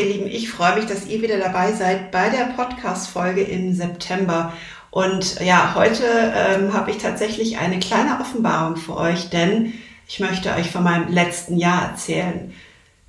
ihr 0.00 0.14
Lieben, 0.14 0.26
ich 0.26 0.50
freue 0.50 0.76
mich, 0.76 0.86
dass 0.86 1.06
ihr 1.06 1.20
wieder 1.20 1.38
dabei 1.38 1.72
seid 1.72 2.10
bei 2.10 2.30
der 2.30 2.52
Podcast-Folge 2.56 3.42
im 3.42 3.74
September. 3.74 4.52
Und 4.90 5.40
ja, 5.40 5.74
heute 5.74 6.04
ähm, 6.34 6.72
habe 6.72 6.90
ich 6.90 6.98
tatsächlich 6.98 7.58
eine 7.58 7.78
kleine 7.78 8.18
Offenbarung 8.20 8.76
für 8.76 8.96
euch, 8.96 9.30
denn 9.30 9.74
ich 10.08 10.18
möchte 10.18 10.54
euch 10.54 10.70
von 10.70 10.84
meinem 10.84 11.12
letzten 11.12 11.56
Jahr 11.56 11.90
erzählen. 11.90 12.54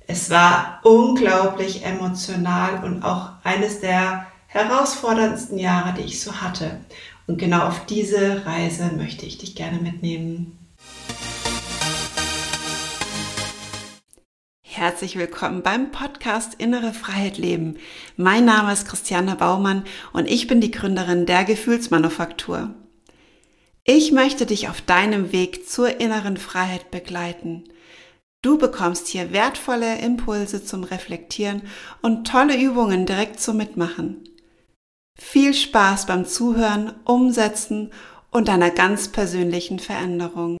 Es 0.06 0.30
war 0.30 0.80
unglaublich 0.84 1.84
emotional 1.84 2.84
und 2.84 3.02
auch 3.02 3.30
eines 3.42 3.80
der 3.80 4.26
herausforderndsten 4.48 5.58
Jahre, 5.58 5.94
die 5.94 6.04
ich 6.04 6.20
so 6.20 6.42
hatte. 6.42 6.80
Und 7.26 7.38
genau 7.38 7.66
auf 7.68 7.86
diese 7.86 8.44
Reise 8.44 8.90
möchte 8.96 9.24
ich 9.24 9.38
dich 9.38 9.54
gerne 9.54 9.78
mitnehmen. 9.78 10.58
Herzlich 14.74 15.18
willkommen 15.18 15.62
beim 15.62 15.90
Podcast 15.90 16.54
Innere 16.54 16.94
Freiheit 16.94 17.36
Leben. 17.36 17.76
Mein 18.16 18.46
Name 18.46 18.72
ist 18.72 18.88
Christiane 18.88 19.36
Baumann 19.36 19.84
und 20.14 20.26
ich 20.30 20.46
bin 20.46 20.62
die 20.62 20.70
Gründerin 20.70 21.26
der 21.26 21.44
Gefühlsmanufaktur. 21.44 22.74
Ich 23.84 24.12
möchte 24.12 24.46
dich 24.46 24.70
auf 24.70 24.80
deinem 24.80 25.30
Weg 25.30 25.68
zur 25.68 26.00
inneren 26.00 26.38
Freiheit 26.38 26.90
begleiten. 26.90 27.64
Du 28.40 28.56
bekommst 28.56 29.08
hier 29.08 29.30
wertvolle 29.34 29.98
Impulse 29.98 30.64
zum 30.64 30.84
Reflektieren 30.84 31.64
und 32.00 32.26
tolle 32.26 32.58
Übungen 32.58 33.04
direkt 33.04 33.40
zum 33.40 33.58
Mitmachen. 33.58 34.24
Viel 35.20 35.52
Spaß 35.52 36.06
beim 36.06 36.24
Zuhören, 36.24 36.94
Umsetzen 37.04 37.92
und 38.30 38.48
deiner 38.48 38.70
ganz 38.70 39.08
persönlichen 39.08 39.80
Veränderung. 39.80 40.56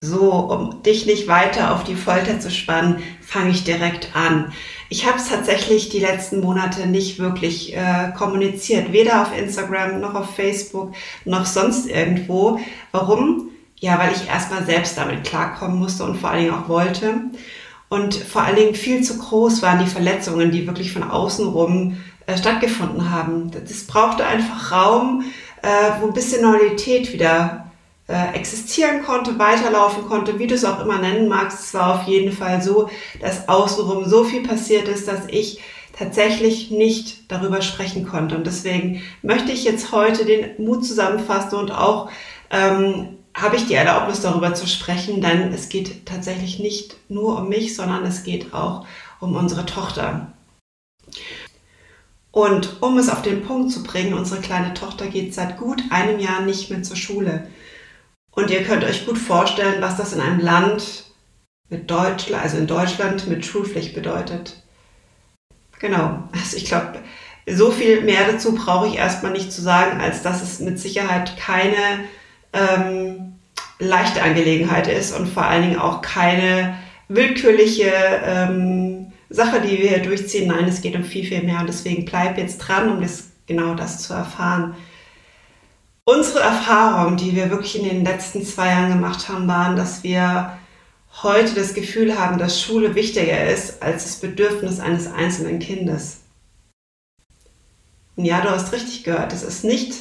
So, 0.00 0.32
um 0.32 0.80
dich 0.84 1.06
nicht 1.06 1.26
weiter 1.26 1.74
auf 1.74 1.82
die 1.82 1.96
Folter 1.96 2.38
zu 2.38 2.52
spannen, 2.52 3.02
fange 3.20 3.50
ich 3.50 3.64
direkt 3.64 4.14
an. 4.14 4.52
Ich 4.90 5.06
habe 5.06 5.18
es 5.18 5.28
tatsächlich 5.28 5.88
die 5.88 5.98
letzten 5.98 6.38
Monate 6.38 6.86
nicht 6.86 7.18
wirklich 7.18 7.76
äh, 7.76 8.12
kommuniziert, 8.16 8.92
weder 8.92 9.22
auf 9.22 9.36
Instagram 9.36 10.00
noch 10.00 10.14
auf 10.14 10.36
Facebook 10.36 10.94
noch 11.24 11.46
sonst 11.46 11.88
irgendwo. 11.88 12.60
Warum? 12.92 13.50
Ja, 13.80 13.98
weil 13.98 14.12
ich 14.12 14.28
erstmal 14.28 14.64
selbst 14.64 14.96
damit 14.96 15.24
klarkommen 15.24 15.80
musste 15.80 16.04
und 16.04 16.16
vor 16.16 16.30
allen 16.30 16.44
Dingen 16.44 16.54
auch 16.54 16.68
wollte. 16.68 17.14
Und 17.88 18.14
vor 18.14 18.42
allen 18.42 18.56
Dingen 18.56 18.74
viel 18.76 19.02
zu 19.02 19.18
groß 19.18 19.62
waren 19.62 19.84
die 19.84 19.90
Verletzungen, 19.90 20.52
die 20.52 20.68
wirklich 20.68 20.92
von 20.92 21.02
außen 21.02 21.48
rum 21.48 21.96
äh, 22.26 22.38
stattgefunden 22.38 23.10
haben. 23.10 23.50
Das 23.50 23.84
brauchte 23.84 24.24
einfach 24.24 24.70
Raum, 24.70 25.24
äh, 25.62 26.00
wo 26.00 26.06
ein 26.06 26.14
bisschen 26.14 26.42
Normalität 26.42 27.12
wieder 27.12 27.67
äh, 28.08 28.34
existieren 28.34 29.02
konnte, 29.02 29.38
weiterlaufen 29.38 30.04
konnte, 30.06 30.38
wie 30.38 30.46
du 30.46 30.54
es 30.54 30.64
auch 30.64 30.80
immer 30.80 30.98
nennen 30.98 31.28
magst. 31.28 31.60
Es 31.60 31.74
war 31.74 32.00
auf 32.00 32.08
jeden 32.08 32.32
Fall 32.32 32.62
so, 32.62 32.88
dass 33.20 33.48
außenrum 33.48 34.08
so 34.08 34.24
viel 34.24 34.42
passiert 34.42 34.88
ist, 34.88 35.06
dass 35.06 35.26
ich 35.28 35.60
tatsächlich 35.92 36.70
nicht 36.70 37.30
darüber 37.30 37.60
sprechen 37.60 38.06
konnte. 38.06 38.36
Und 38.36 38.46
deswegen 38.46 39.02
möchte 39.22 39.52
ich 39.52 39.64
jetzt 39.64 39.92
heute 39.92 40.24
den 40.24 40.50
Mut 40.64 40.86
zusammenfassen 40.86 41.58
und 41.58 41.70
auch 41.70 42.10
ähm, 42.50 43.18
habe 43.34 43.56
ich 43.56 43.66
die 43.66 43.74
Erlaubnis 43.74 44.20
darüber 44.20 44.54
zu 44.54 44.66
sprechen, 44.66 45.20
denn 45.20 45.52
es 45.52 45.68
geht 45.68 46.06
tatsächlich 46.06 46.58
nicht 46.58 46.96
nur 47.08 47.38
um 47.38 47.48
mich, 47.48 47.76
sondern 47.76 48.04
es 48.04 48.24
geht 48.24 48.54
auch 48.54 48.86
um 49.20 49.36
unsere 49.36 49.66
Tochter. 49.66 50.32
Und 52.30 52.82
um 52.82 52.98
es 52.98 53.08
auf 53.08 53.22
den 53.22 53.42
Punkt 53.42 53.72
zu 53.72 53.82
bringen, 53.82 54.14
unsere 54.14 54.40
kleine 54.40 54.74
Tochter 54.74 55.06
geht 55.08 55.34
seit 55.34 55.58
gut 55.58 55.82
einem 55.90 56.20
Jahr 56.20 56.40
nicht 56.40 56.70
mehr 56.70 56.82
zur 56.82 56.96
Schule. 56.96 57.48
Und 58.38 58.52
ihr 58.52 58.62
könnt 58.62 58.84
euch 58.84 59.04
gut 59.04 59.18
vorstellen, 59.18 59.82
was 59.82 59.96
das 59.96 60.12
in 60.12 60.20
einem 60.20 60.38
Land 60.38 61.06
mit 61.70 61.90
Deutschland, 61.90 62.40
also 62.40 62.56
in 62.56 62.68
Deutschland 62.68 63.26
mit 63.26 63.44
Schulpflicht 63.44 63.96
bedeutet. 63.96 64.62
Genau. 65.80 66.22
Also 66.30 66.56
ich 66.56 66.66
glaube, 66.66 67.00
so 67.50 67.72
viel 67.72 68.02
mehr 68.02 68.30
dazu 68.30 68.54
brauche 68.54 68.86
ich 68.86 68.94
erstmal 68.94 69.32
nicht 69.32 69.50
zu 69.50 69.60
sagen, 69.60 70.00
als 70.00 70.22
dass 70.22 70.40
es 70.40 70.60
mit 70.60 70.78
Sicherheit 70.78 71.36
keine 71.36 72.04
ähm, 72.52 73.32
leichte 73.80 74.22
Angelegenheit 74.22 74.86
ist 74.86 75.18
und 75.18 75.26
vor 75.26 75.44
allen 75.44 75.62
Dingen 75.62 75.80
auch 75.80 76.00
keine 76.00 76.78
willkürliche 77.08 77.92
ähm, 78.24 79.10
Sache, 79.30 79.60
die 79.62 79.82
wir 79.82 79.88
hier 79.88 80.02
durchziehen. 80.02 80.46
Nein, 80.46 80.68
es 80.68 80.80
geht 80.80 80.94
um 80.94 81.02
viel, 81.02 81.26
viel 81.26 81.42
mehr 81.42 81.58
und 81.58 81.66
deswegen 81.66 82.04
bleib 82.04 82.38
jetzt 82.38 82.58
dran, 82.58 82.88
um 82.88 83.02
das, 83.02 83.30
genau 83.48 83.74
das 83.74 83.98
zu 83.98 84.14
erfahren. 84.14 84.76
Unsere 86.08 86.40
Erfahrungen, 86.40 87.18
die 87.18 87.36
wir 87.36 87.50
wirklich 87.50 87.76
in 87.76 87.84
den 87.84 88.02
letzten 88.02 88.42
zwei 88.42 88.68
Jahren 88.68 88.88
gemacht 88.88 89.28
haben, 89.28 89.46
waren, 89.46 89.76
dass 89.76 90.02
wir 90.02 90.56
heute 91.22 91.54
das 91.54 91.74
Gefühl 91.74 92.18
haben, 92.18 92.38
dass 92.38 92.62
Schule 92.62 92.94
wichtiger 92.94 93.46
ist 93.46 93.82
als 93.82 94.04
das 94.04 94.16
Bedürfnis 94.16 94.80
eines 94.80 95.06
einzelnen 95.06 95.58
Kindes. 95.58 96.20
Und 98.16 98.24
ja, 98.24 98.40
du 98.40 98.48
hast 98.48 98.72
richtig 98.72 99.04
gehört, 99.04 99.32
das 99.32 99.42
ist 99.42 99.64
nicht 99.64 99.96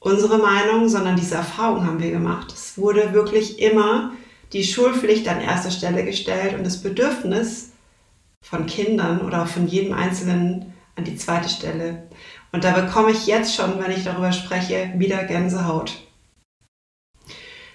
unsere 0.00 0.38
Meinung, 0.38 0.88
sondern 0.88 1.14
diese 1.14 1.36
Erfahrung 1.36 1.86
haben 1.86 2.02
wir 2.02 2.10
gemacht. 2.10 2.50
Es 2.50 2.76
wurde 2.76 3.12
wirklich 3.12 3.60
immer 3.60 4.10
die 4.52 4.64
Schulpflicht 4.64 5.28
an 5.28 5.40
erster 5.40 5.70
Stelle 5.70 6.04
gestellt 6.04 6.58
und 6.58 6.64
das 6.64 6.82
Bedürfnis 6.82 7.70
von 8.42 8.66
Kindern 8.66 9.20
oder 9.20 9.46
von 9.46 9.68
jedem 9.68 9.92
Einzelnen 9.92 10.74
an 10.96 11.04
die 11.04 11.16
zweite 11.16 11.48
Stelle. 11.48 12.08
Und 12.56 12.64
da 12.64 12.70
bekomme 12.70 13.10
ich 13.10 13.26
jetzt 13.26 13.54
schon, 13.54 13.78
wenn 13.84 13.90
ich 13.90 14.04
darüber 14.04 14.32
spreche, 14.32 14.90
wieder 14.96 15.24
Gänsehaut. 15.24 15.92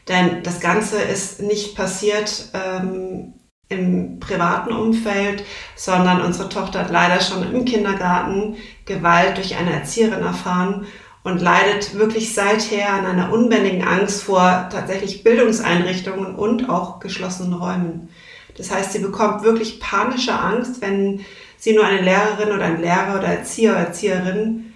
Denn 0.08 0.42
das 0.42 0.60
Ganze 0.60 1.00
ist 1.00 1.40
nicht 1.40 1.76
passiert 1.76 2.50
ähm, 2.56 3.36
im 3.70 4.20
privaten 4.20 4.74
Umfeld, 4.74 5.44
sondern 5.76 6.24
unsere 6.24 6.50
Tochter 6.50 6.80
hat 6.80 6.90
leider 6.90 7.22
schon 7.22 7.44
im 7.54 7.64
Kindergarten 7.64 8.56
Gewalt 8.86 9.38
durch 9.38 9.56
eine 9.56 9.72
Erzieherin 9.72 10.24
erfahren 10.24 10.88
und 11.22 11.44
leidet 11.44 11.94
wirklich 12.00 12.34
seither 12.34 12.92
an 12.92 13.06
einer 13.06 13.32
unbändigen 13.32 13.88
Angst 13.88 14.24
vor 14.24 14.68
tatsächlich 14.72 15.24
Bildungseinrichtungen 15.24 16.34
und 16.34 16.72
auch 16.72 17.00
geschlossenen 17.00 17.54
Räumen. 17.54 18.10
Das 18.58 18.72
heißt, 18.72 18.94
sie 18.94 19.00
bekommt 19.00 19.44
wirklich 19.44 19.80
panische 19.80 20.34
Angst, 20.34 20.82
wenn 20.82 21.24
sie 21.60 21.76
nur 21.76 21.86
eine 21.86 22.02
Lehrerin 22.02 22.52
oder 22.52 22.66
einen 22.66 22.82
Lehrer 22.82 23.20
oder 23.20 23.28
Erzieher 23.28 23.74
oder 23.74 23.82
Erzieherin 23.82 24.71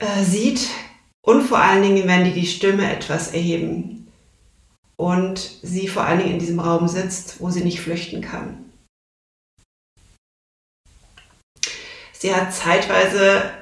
äh, 0.00 0.24
sieht 0.24 0.68
und 1.22 1.42
vor 1.42 1.58
allen 1.58 1.82
Dingen, 1.82 2.08
wenn 2.08 2.24
die 2.24 2.32
die 2.32 2.46
Stimme 2.46 2.90
etwas 2.90 3.32
erheben 3.32 4.08
und 4.96 5.38
sie 5.62 5.88
vor 5.88 6.04
allen 6.04 6.18
Dingen 6.18 6.32
in 6.32 6.38
diesem 6.38 6.60
Raum 6.60 6.88
sitzt, 6.88 7.40
wo 7.40 7.50
sie 7.50 7.62
nicht 7.62 7.80
flüchten 7.80 8.20
kann. 8.20 8.64
Sie 12.12 12.34
hat 12.34 12.52
zeitweise 12.52 13.52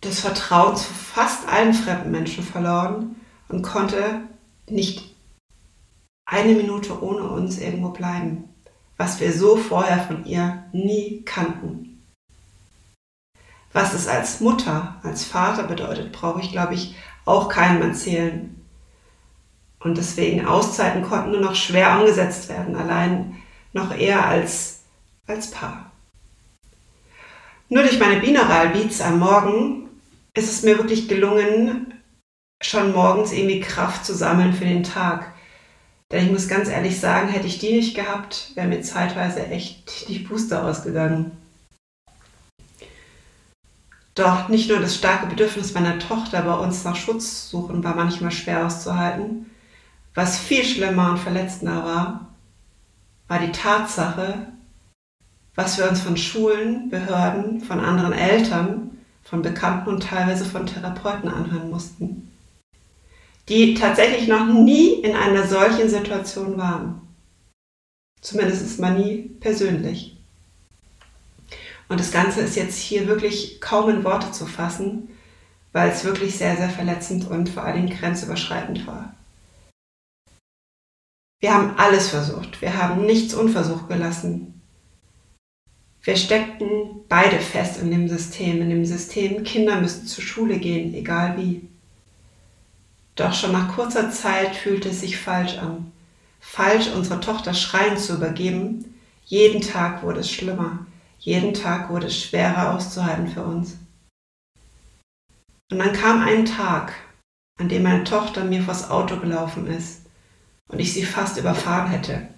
das 0.00 0.20
Vertrauen 0.20 0.76
zu 0.76 0.92
fast 0.92 1.48
allen 1.48 1.72
fremden 1.72 2.10
Menschen 2.10 2.42
verloren 2.42 3.14
und 3.48 3.62
konnte 3.62 4.22
nicht 4.68 5.14
eine 6.24 6.54
Minute 6.54 7.00
ohne 7.02 7.28
uns 7.28 7.58
irgendwo 7.58 7.90
bleiben, 7.90 8.48
was 8.96 9.20
wir 9.20 9.32
so 9.32 9.56
vorher 9.56 10.00
von 10.00 10.24
ihr 10.24 10.64
nie 10.72 11.22
kannten. 11.24 11.91
Was 13.72 13.94
es 13.94 14.06
als 14.06 14.40
Mutter, 14.40 14.96
als 15.02 15.24
Vater 15.24 15.64
bedeutet, 15.64 16.12
brauche 16.12 16.40
ich, 16.40 16.52
glaube 16.52 16.74
ich, 16.74 16.94
auch 17.24 17.48
keinem 17.48 17.82
erzählen. 17.82 18.60
Und 19.80 19.98
deswegen 19.98 20.46
Auszeiten 20.46 21.02
konnten 21.02 21.32
nur 21.32 21.40
noch 21.40 21.54
schwer 21.54 21.98
umgesetzt 21.98 22.48
werden, 22.48 22.76
allein 22.76 23.36
noch 23.72 23.96
eher 23.96 24.26
als, 24.26 24.82
als 25.26 25.50
Paar. 25.50 25.90
Nur 27.68 27.82
durch 27.82 27.98
meine 27.98 28.20
Binaural 28.20 28.68
Beats 28.68 29.00
am 29.00 29.18
Morgen 29.18 29.88
ist 30.34 30.50
es 30.50 30.62
mir 30.62 30.76
wirklich 30.76 31.08
gelungen, 31.08 31.94
schon 32.62 32.92
morgens 32.92 33.32
irgendwie 33.32 33.60
Kraft 33.60 34.04
zu 34.04 34.14
sammeln 34.14 34.52
für 34.52 34.64
den 34.64 34.84
Tag. 34.84 35.32
Denn 36.10 36.26
ich 36.26 36.30
muss 36.30 36.48
ganz 36.48 36.68
ehrlich 36.68 37.00
sagen, 37.00 37.28
hätte 37.28 37.46
ich 37.46 37.58
die 37.58 37.72
nicht 37.72 37.96
gehabt, 37.96 38.52
wäre 38.54 38.68
mir 38.68 38.82
zeitweise 38.82 39.46
echt 39.46 40.08
die 40.08 40.18
Puste 40.18 40.62
ausgegangen. 40.62 41.32
Doch 44.14 44.48
nicht 44.48 44.68
nur 44.68 44.78
das 44.78 44.96
starke 44.96 45.26
Bedürfnis 45.26 45.72
meiner 45.72 45.98
Tochter 45.98 46.42
bei 46.42 46.54
uns 46.54 46.84
nach 46.84 46.96
Schutz 46.96 47.48
suchen 47.48 47.82
war 47.82 47.94
manchmal 47.94 48.30
schwer 48.30 48.66
auszuhalten. 48.66 49.46
Was 50.14 50.38
viel 50.38 50.64
schlimmer 50.64 51.10
und 51.10 51.18
verletzender 51.18 51.84
war, 51.84 52.28
war 53.28 53.38
die 53.38 53.52
Tatsache, 53.52 54.48
was 55.54 55.78
wir 55.78 55.88
uns 55.88 56.02
von 56.02 56.18
Schulen, 56.18 56.90
Behörden, 56.90 57.62
von 57.62 57.80
anderen 57.80 58.12
Eltern, 58.12 58.90
von 59.22 59.40
Bekannten 59.40 59.88
und 59.88 60.02
teilweise 60.02 60.44
von 60.44 60.66
Therapeuten 60.66 61.30
anhören 61.30 61.70
mussten, 61.70 62.30
die 63.48 63.72
tatsächlich 63.74 64.28
noch 64.28 64.46
nie 64.46 64.94
in 64.94 65.16
einer 65.16 65.46
solchen 65.46 65.88
Situation 65.88 66.58
waren. 66.58 67.00
Zumindest 68.20 68.62
ist 68.62 68.78
man 68.78 68.98
nie 68.98 69.30
persönlich. 69.40 70.21
Und 71.92 72.00
das 72.00 72.10
Ganze 72.10 72.40
ist 72.40 72.56
jetzt 72.56 72.78
hier 72.78 73.06
wirklich 73.06 73.60
kaum 73.60 73.90
in 73.90 74.02
Worte 74.02 74.32
zu 74.32 74.46
fassen, 74.46 75.10
weil 75.72 75.90
es 75.90 76.04
wirklich 76.04 76.38
sehr, 76.38 76.56
sehr 76.56 76.70
verletzend 76.70 77.30
und 77.30 77.50
vor 77.50 77.64
allen 77.64 77.84
Dingen 77.84 77.98
grenzüberschreitend 77.98 78.86
war. 78.86 79.14
Wir 81.40 81.52
haben 81.52 81.74
alles 81.76 82.08
versucht. 82.08 82.62
Wir 82.62 82.78
haben 82.78 83.04
nichts 83.04 83.34
unversucht 83.34 83.90
gelassen. 83.90 84.62
Wir 86.02 86.16
steckten 86.16 87.02
beide 87.10 87.38
fest 87.40 87.78
in 87.78 87.90
dem 87.90 88.08
System, 88.08 88.62
in 88.62 88.70
dem 88.70 88.86
System, 88.86 89.44
Kinder 89.44 89.78
müssen 89.78 90.06
zur 90.06 90.24
Schule 90.24 90.56
gehen, 90.56 90.94
egal 90.94 91.36
wie. 91.36 91.68
Doch 93.16 93.34
schon 93.34 93.52
nach 93.52 93.76
kurzer 93.76 94.10
Zeit 94.10 94.56
fühlte 94.56 94.88
es 94.88 95.02
sich 95.02 95.18
falsch 95.18 95.58
an. 95.58 95.92
Falsch, 96.40 96.88
unsere 96.96 97.20
Tochter 97.20 97.52
schreien 97.52 97.98
zu 97.98 98.14
übergeben. 98.14 98.94
Jeden 99.26 99.60
Tag 99.60 100.02
wurde 100.02 100.20
es 100.20 100.30
schlimmer. 100.30 100.86
Jeden 101.22 101.54
Tag 101.54 101.88
wurde 101.88 102.08
es 102.08 102.20
schwerer 102.20 102.74
auszuhalten 102.74 103.28
für 103.28 103.44
uns. 103.44 103.76
Und 105.70 105.78
dann 105.78 105.92
kam 105.92 106.20
ein 106.20 106.44
Tag, 106.44 106.94
an 107.60 107.68
dem 107.68 107.84
meine 107.84 108.02
Tochter 108.02 108.44
mir 108.44 108.62
vors 108.62 108.90
Auto 108.90 109.18
gelaufen 109.18 109.68
ist 109.68 110.02
und 110.68 110.80
ich 110.80 110.92
sie 110.92 111.04
fast 111.04 111.38
überfahren 111.38 111.88
hätte. 111.90 112.28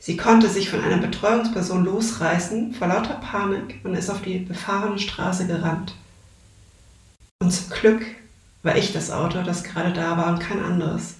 Sie 0.00 0.16
konnte 0.16 0.48
sich 0.48 0.68
von 0.68 0.80
einer 0.80 0.98
Betreuungsperson 0.98 1.84
losreißen 1.84 2.74
vor 2.74 2.88
lauter 2.88 3.14
Panik 3.14 3.80
und 3.84 3.94
ist 3.94 4.10
auf 4.10 4.22
die 4.22 4.38
befahrene 4.38 4.98
Straße 4.98 5.46
gerannt. 5.46 5.94
Und 7.40 7.52
zum 7.52 7.70
Glück 7.70 8.04
war 8.62 8.76
ich 8.76 8.92
das 8.92 9.12
Auto, 9.12 9.42
das 9.42 9.62
gerade 9.62 9.92
da 9.92 10.16
war 10.16 10.28
und 10.28 10.40
kein 10.40 10.60
anderes. 10.60 11.19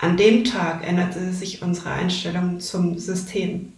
An 0.00 0.16
dem 0.16 0.44
Tag 0.44 0.86
änderte 0.86 1.32
sich 1.32 1.60
unsere 1.60 1.90
Einstellung 1.90 2.60
zum 2.60 2.98
System. 2.98 3.72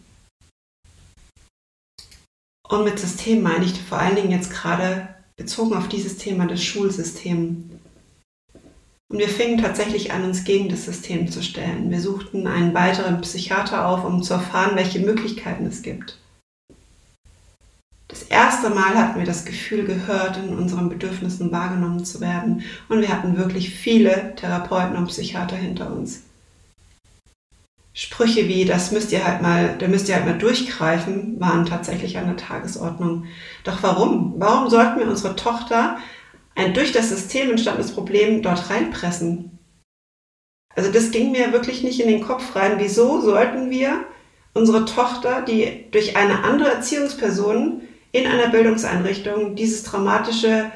Und 2.69 2.85
mit 2.85 2.99
System 2.99 3.43
meine 3.43 3.65
ich 3.65 3.81
vor 3.81 3.99
allen 3.99 4.17
Dingen 4.17 4.31
jetzt 4.31 4.51
gerade 4.51 5.09
bezogen 5.37 5.75
auf 5.75 5.89
dieses 5.89 6.19
Thema 6.19 6.47
des 6.47 6.63
Schulsystems. 6.63 7.65
Und 9.11 9.19
wir 9.19 9.31
fingen 9.31 9.63
tatsächlich 9.63 10.13
an, 10.13 10.25
uns 10.25 10.45
gegen 10.45 10.69
das 10.69 10.85
System 10.85 11.31
zu 11.33 11.43
stellen. 11.43 11.91
Wir 11.91 12.03
suchten 12.03 12.47
einen 12.47 12.75
weiteren 12.75 13.23
Psychiater 13.23 13.89
auf, 13.89 14.05
um 14.05 14.23
zu 14.23 14.35
erfahren, 14.35 14.77
welche 14.77 15.01
Möglichkeiten 15.01 15.65
es 15.65 15.81
gibt. 15.81 16.19
Erste 18.31 18.71
Mal 18.71 18.95
hatten 18.95 19.19
wir 19.19 19.27
das 19.27 19.45
Gefühl 19.45 19.85
gehört, 19.85 20.37
in 20.37 20.57
unseren 20.57 20.89
Bedürfnissen 20.89 21.51
wahrgenommen 21.51 22.05
zu 22.05 22.21
werden. 22.21 22.63
Und 22.89 23.01
wir 23.01 23.09
hatten 23.09 23.37
wirklich 23.37 23.71
viele 23.71 24.37
Therapeuten 24.37 24.97
und 24.97 25.09
Psychiater 25.09 25.57
hinter 25.57 25.93
uns. 25.93 26.23
Sprüche 27.93 28.47
wie, 28.47 28.65
das 28.65 28.93
müsst 28.93 29.11
ihr 29.11 29.25
halt 29.27 29.43
mal, 29.43 29.77
da 29.77 29.89
müsst 29.89 30.09
ihr 30.09 30.15
halt 30.15 30.27
mal 30.27 30.39
durchgreifen, 30.39 31.41
waren 31.41 31.67
tatsächlich 31.67 32.19
an 32.19 32.27
der 32.27 32.37
Tagesordnung. 32.37 33.25
Doch 33.65 33.83
warum? 33.83 34.35
Warum 34.39 34.71
sollten 34.71 35.01
wir 35.01 35.09
unsere 35.09 35.35
Tochter 35.35 35.99
ein 36.55 36.73
durch 36.73 36.93
das 36.93 37.09
System 37.09 37.51
entstandenes 37.51 37.91
Problem 37.91 38.43
dort 38.43 38.71
reinpressen? 38.71 39.59
Also 40.77 40.93
das 40.93 41.11
ging 41.11 41.33
mir 41.33 41.53
wirklich 41.53 41.83
nicht 41.83 41.99
in 41.99 42.09
den 42.09 42.23
Kopf 42.23 42.55
rein. 42.55 42.77
Wieso 42.79 43.21
sollten 43.21 43.71
wir 43.71 44.05
unsere 44.55 44.85
Tochter, 44.85 45.43
die 45.43 45.87
durch 45.91 46.17
eine 46.17 46.45
andere 46.45 46.71
Erziehungsperson 46.71 47.83
in 48.13 48.27
einer 48.27 48.49
Bildungseinrichtung 48.49 49.55
dieses 49.55 49.83
traumatische 49.83 50.71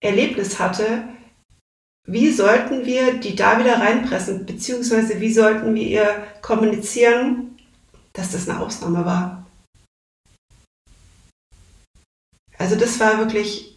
Erlebnis 0.00 0.58
hatte, 0.58 1.04
wie 2.06 2.30
sollten 2.32 2.86
wir 2.86 3.14
die 3.18 3.36
da 3.36 3.58
wieder 3.58 3.80
reinpressen, 3.80 4.46
beziehungsweise 4.46 5.20
wie 5.20 5.32
sollten 5.32 5.74
wir 5.74 5.86
ihr 5.86 6.26
kommunizieren, 6.40 7.58
dass 8.14 8.32
das 8.32 8.48
eine 8.48 8.60
Ausnahme 8.60 9.04
war. 9.04 9.46
Also 12.56 12.76
das 12.76 12.98
war 12.98 13.18
wirklich 13.18 13.76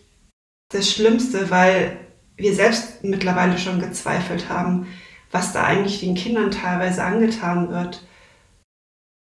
das 0.69 0.89
Schlimmste, 0.89 1.49
weil 1.49 1.97
wir 2.37 2.55
selbst 2.55 3.03
mittlerweile 3.03 3.57
schon 3.57 3.79
gezweifelt 3.79 4.49
haben, 4.49 4.87
was 5.31 5.53
da 5.53 5.63
eigentlich 5.63 5.99
den 5.99 6.15
Kindern 6.15 6.51
teilweise 6.51 7.03
angetan 7.03 7.69
wird. 7.69 8.03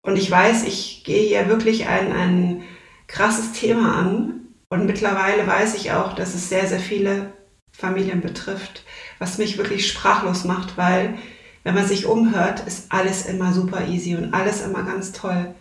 Und 0.02 0.16
ich 0.16 0.30
weiß, 0.30 0.64
ich 0.64 1.04
gehe 1.04 1.28
hier 1.28 1.48
wirklich 1.48 1.86
ein, 1.86 2.12
ein 2.12 2.62
krasses 3.10 3.52
Thema 3.52 3.96
an. 3.96 4.40
Und 4.68 4.86
mittlerweile 4.86 5.46
weiß 5.46 5.74
ich 5.74 5.92
auch, 5.92 6.14
dass 6.14 6.34
es 6.34 6.48
sehr, 6.48 6.66
sehr 6.66 6.78
viele 6.78 7.32
Familien 7.72 8.20
betrifft, 8.20 8.84
was 9.18 9.38
mich 9.38 9.58
wirklich 9.58 9.88
sprachlos 9.88 10.44
macht, 10.44 10.76
weil 10.76 11.18
wenn 11.64 11.74
man 11.74 11.86
sich 11.86 12.06
umhört, 12.06 12.60
ist 12.66 12.90
alles 12.90 13.26
immer 13.26 13.52
super 13.52 13.86
easy 13.86 14.16
und 14.16 14.32
alles 14.32 14.62
immer 14.62 14.82
ganz 14.84 15.12
toll. 15.12 15.54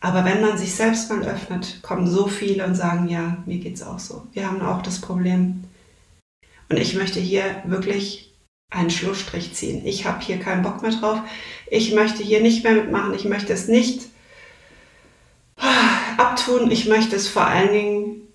Aber 0.00 0.24
wenn 0.24 0.40
man 0.40 0.56
sich 0.56 0.74
selbst 0.74 1.10
mal 1.10 1.22
öffnet, 1.22 1.80
kommen 1.82 2.06
so 2.06 2.28
viele 2.28 2.64
und 2.64 2.74
sagen, 2.74 3.08
ja, 3.08 3.38
mir 3.46 3.58
geht's 3.58 3.82
auch 3.82 3.98
so. 3.98 4.26
Wir 4.32 4.46
haben 4.46 4.62
auch 4.62 4.82
das 4.82 5.00
Problem. 5.00 5.64
Und 6.68 6.78
ich 6.78 6.94
möchte 6.94 7.20
hier 7.20 7.62
wirklich 7.64 8.34
einen 8.70 8.90
Schlussstrich 8.90 9.54
ziehen. 9.54 9.86
Ich 9.86 10.06
habe 10.06 10.20
hier 10.20 10.38
keinen 10.38 10.62
Bock 10.62 10.82
mehr 10.82 10.92
drauf. 10.92 11.20
Ich 11.70 11.94
möchte 11.94 12.22
hier 12.22 12.40
nicht 12.40 12.64
mehr 12.64 12.74
mitmachen. 12.74 13.14
Ich 13.14 13.24
möchte 13.24 13.52
es 13.52 13.68
nicht 13.68 14.02
abtun. 16.18 16.70
Ich 16.70 16.86
möchte 16.86 17.16
es 17.16 17.28
vor 17.28 17.46
allen 17.46 17.72
Dingen 17.72 18.28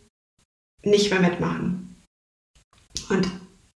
nicht 0.83 1.11
mehr 1.11 1.21
mitmachen. 1.21 1.95
Und 3.09 3.27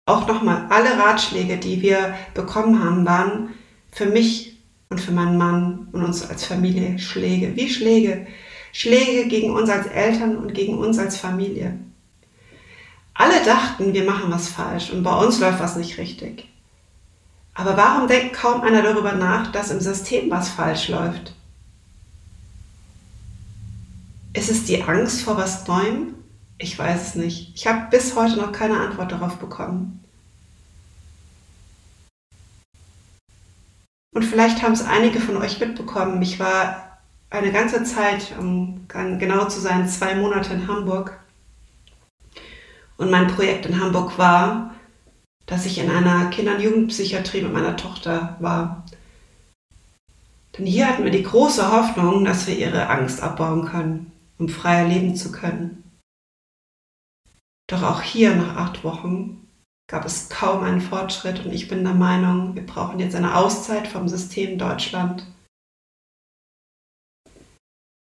auch 0.07 0.27
nochmal, 0.27 0.67
alle 0.71 0.99
Ratschläge, 0.99 1.59
die 1.59 1.81
wir 1.81 2.15
bekommen 2.35 2.83
haben, 2.83 3.07
waren 3.07 3.55
für 3.91 4.07
mich 4.07 4.59
und 4.91 5.01
für 5.01 5.13
meinen 5.13 5.39
Mann 5.39 5.89
und 5.93 6.05
uns 6.05 6.29
als 6.29 6.45
Familie 6.45 6.99
Schläge. 6.99 7.57
Wie 7.57 7.71
Schläge? 7.71 8.27
Schläge 8.73 9.29
gegen 9.29 9.51
uns 9.51 9.69
als 9.69 9.87
Eltern 9.87 10.37
und 10.37 10.55
gegen 10.55 10.79
uns 10.79 10.99
als 10.99 11.17
Familie. 11.17 11.79
Alle 13.15 13.45
dachten, 13.45 13.93
wir 13.93 14.05
machen 14.05 14.31
was 14.31 14.49
falsch 14.49 14.91
und 14.91 15.03
bei 15.03 15.15
uns 15.15 15.39
läuft 15.41 15.61
was 15.61 15.77
nicht 15.77 15.99
richtig. 15.99 16.49
Aber 17.55 17.77
warum 17.77 18.09
denkt 18.09 18.35
kaum 18.35 18.63
einer 18.63 18.83
darüber 18.83 19.13
nach, 19.13 19.53
dass 19.53 19.71
im 19.71 19.81
System 19.81 20.31
was 20.31 20.49
falsch 20.49 20.89
läuft? 20.89 21.35
Ist 24.35 24.51
es 24.51 24.65
die 24.65 24.83
Angst 24.83 25.23
vor 25.23 25.37
was 25.37 25.67
Neuem? 25.67 26.15
Ich 26.59 26.79
weiß 26.79 27.09
es 27.09 27.15
nicht. 27.17 27.53
Ich 27.55 27.67
habe 27.67 27.89
bis 27.91 28.17
heute 28.17 28.37
noch 28.37 28.53
keine 28.53 28.81
Antwort 28.81 29.13
darauf 29.13 29.37
bekommen. 29.37 30.03
Und 34.15 34.25
vielleicht 34.25 34.63
haben 34.63 34.73
es 34.73 34.85
einige 34.85 35.21
von 35.21 35.37
euch 35.37 35.59
mitbekommen. 35.59 36.21
Ich 36.23 36.39
war 36.39 37.01
eine 37.31 37.51
ganze 37.51 37.83
Zeit, 37.85 38.35
um 38.39 38.87
genau 38.89 39.47
zu 39.49 39.61
sein, 39.61 39.89
zwei 39.89 40.15
Monate 40.15 40.53
in 40.55 40.69
Hamburg. 40.69 41.19
Und 42.97 43.11
mein 43.11 43.27
Projekt 43.27 43.67
in 43.67 43.81
Hamburg 43.81 44.19
war, 44.19 44.75
dass 45.47 45.67
ich 45.67 45.79
in 45.79 45.91
einer 45.91 46.31
Kinder- 46.31 46.55
und 46.55 46.61
Jugendpsychiatrie 46.61 47.43
mit 47.43 47.53
meiner 47.53 47.77
Tochter 47.77 48.37
war. 48.39 48.85
Denn 50.57 50.67
hier 50.67 50.87
hatten 50.87 51.05
wir 51.05 51.11
die 51.11 51.23
große 51.23 51.73
Hoffnung, 51.73 52.25
dass 52.25 52.47
wir 52.47 52.57
ihre 52.57 52.89
Angst 52.89 53.23
abbauen 53.23 53.65
können, 53.65 54.12
um 54.43 54.49
freier 54.49 54.89
leben 54.89 55.15
zu 55.15 55.31
können. 55.31 55.85
Doch 57.71 57.85
auch 57.85 58.03
hier 58.03 58.35
nach 58.35 58.57
acht 58.57 58.83
Wochen 58.83 59.49
gab 59.89 60.05
es 60.05 60.29
kaum 60.29 60.65
einen 60.65 60.81
Fortschritt 60.81 61.45
und 61.45 61.53
ich 61.53 61.69
bin 61.69 61.85
der 61.85 61.95
Meinung, 61.95 62.57
wir 62.57 62.67
brauchen 62.67 62.99
jetzt 62.99 63.15
eine 63.15 63.37
Auszeit 63.37 63.87
vom 63.87 64.09
System 64.09 64.59
Deutschland. 64.59 65.25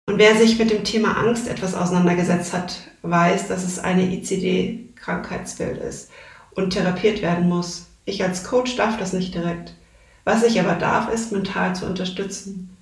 Und 0.07 0.17
wer 0.17 0.35
sich 0.35 0.59
mit 0.59 0.71
dem 0.71 0.83
Thema 0.83 1.17
Angst 1.17 1.47
etwas 1.47 1.73
auseinandergesetzt 1.73 2.53
hat, 2.53 2.91
weiß, 3.01 3.47
dass 3.47 3.63
es 3.63 3.79
eine 3.79 4.03
ICD-Krankheitsbild 4.13 5.77
ist 5.77 6.11
und 6.51 6.71
therapiert 6.71 7.21
werden 7.21 7.47
muss. 7.47 7.87
Ich 8.03 8.23
als 8.23 8.43
Coach 8.43 8.75
darf 8.75 8.97
das 8.97 9.13
nicht 9.13 9.33
direkt. 9.33 9.73
Was 10.25 10.43
ich 10.43 10.59
aber 10.59 10.75
darf, 10.75 11.09
ist 11.09 11.31
mental 11.31 11.75
zu 11.75 11.85
unterstützen. 11.85 12.75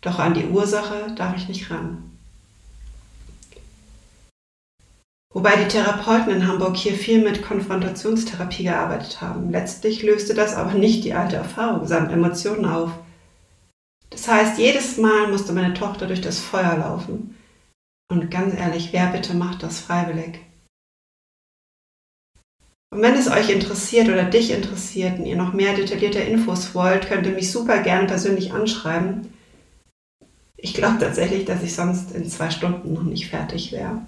Doch 0.00 0.18
an 0.18 0.34
die 0.34 0.46
Ursache 0.46 1.14
darf 1.14 1.36
ich 1.36 1.48
nicht 1.48 1.70
ran. 1.70 2.15
Wobei 5.36 5.56
die 5.56 5.68
Therapeuten 5.68 6.32
in 6.32 6.48
Hamburg 6.48 6.78
hier 6.78 6.94
viel 6.94 7.22
mit 7.22 7.42
Konfrontationstherapie 7.42 8.62
gearbeitet 8.62 9.20
haben. 9.20 9.50
Letztlich 9.50 10.02
löste 10.02 10.32
das 10.32 10.54
aber 10.54 10.72
nicht 10.72 11.04
die 11.04 11.12
alte 11.12 11.36
Erfahrung 11.36 11.86
samt 11.86 12.10
Emotionen 12.10 12.64
auf. 12.64 12.90
Das 14.08 14.28
heißt, 14.28 14.58
jedes 14.58 14.96
Mal 14.96 15.28
musste 15.28 15.52
meine 15.52 15.74
Tochter 15.74 16.06
durch 16.06 16.22
das 16.22 16.40
Feuer 16.40 16.78
laufen. 16.78 17.36
Und 18.10 18.30
ganz 18.30 18.58
ehrlich, 18.58 18.94
wer 18.94 19.08
bitte 19.08 19.34
macht 19.34 19.62
das 19.62 19.78
freiwillig? 19.78 20.40
Und 22.90 23.02
wenn 23.02 23.12
es 23.12 23.28
euch 23.30 23.50
interessiert 23.50 24.08
oder 24.08 24.24
dich 24.24 24.52
interessiert 24.52 25.18
und 25.18 25.26
ihr 25.26 25.36
noch 25.36 25.52
mehr 25.52 25.74
detaillierte 25.74 26.20
Infos 26.20 26.74
wollt, 26.74 27.08
könnt 27.08 27.26
ihr 27.26 27.34
mich 27.34 27.52
super 27.52 27.82
gerne 27.82 28.06
persönlich 28.06 28.54
anschreiben. 28.54 29.34
Ich 30.56 30.72
glaube 30.72 30.96
tatsächlich, 30.98 31.44
dass 31.44 31.62
ich 31.62 31.74
sonst 31.74 32.12
in 32.12 32.26
zwei 32.26 32.48
Stunden 32.48 32.94
noch 32.94 33.02
nicht 33.02 33.28
fertig 33.28 33.72
wäre. 33.72 34.00